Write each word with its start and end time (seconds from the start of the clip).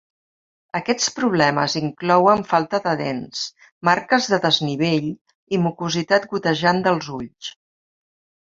Aquests 0.77 1.09
problemes 1.17 1.75
inclouen 1.81 2.41
falta 2.53 2.79
de 2.87 2.95
dents, 3.03 3.43
marques 3.91 4.31
de 4.33 4.41
desnivell 4.47 5.07
i 5.59 5.63
mucositat 5.67 6.29
gotejant 6.35 6.85
dels 6.91 7.15
ulls. 7.21 7.55